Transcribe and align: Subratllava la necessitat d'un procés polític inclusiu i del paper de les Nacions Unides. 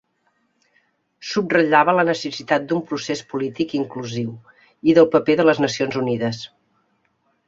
Subratllava 1.31 1.93
la 1.97 2.05
necessitat 2.07 2.65
d'un 2.71 2.81
procés 2.91 3.21
polític 3.33 3.75
inclusiu 3.81 4.31
i 4.93 4.97
del 5.01 5.09
paper 5.17 5.37
de 5.43 5.45
les 5.51 5.63
Nacions 5.67 5.99
Unides. 6.05 6.41